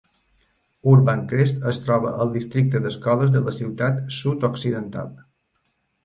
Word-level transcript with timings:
Urbancrest 0.91 1.65
es 1.71 1.81
troba 1.87 2.13
al 2.23 2.31
districte 2.37 2.81
d'escoles 2.85 3.33
de 3.35 3.41
la 3.49 3.53
ciutat 3.57 4.01
sud-occidental. 4.21 5.13